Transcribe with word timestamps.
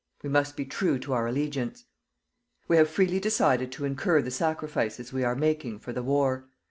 We 0.23 0.29
must 0.29 0.57
be 0.57 0.65
true 0.65 0.97
to 0.97 1.13
our 1.13 1.27
allegiance. 1.27 1.85
We 2.67 2.77
have 2.77 2.89
freely 2.89 3.19
decided 3.19 3.71
to 3.73 3.85
incur 3.85 4.23
the 4.23 4.31
sacrifices 4.31 5.13
we 5.13 5.23
are 5.23 5.35
making 5.35 5.77
for 5.77 5.93
the 5.93 6.01
war. 6.01 6.47